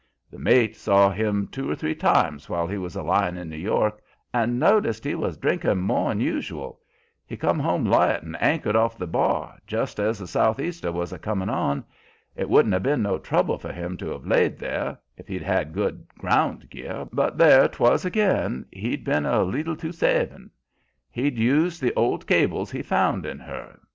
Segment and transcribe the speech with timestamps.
[0.31, 3.55] The mate saw him two or three times while he was a lyin' in New
[3.55, 4.01] York,
[4.33, 6.79] and noticed he was drinkin' more 'n usual.
[7.23, 11.19] He come home light and anchored off the bar, just as a southeaster was a
[11.19, 11.83] comin' on.
[12.35, 15.71] It wouldn't 'a' been no trouble for him to have laid there, if he'd had
[15.71, 20.49] good ground gear; but there 'twas ag'in, he'd been a leetle too savin'.
[21.11, 23.77] He'd used the old cables he found in her.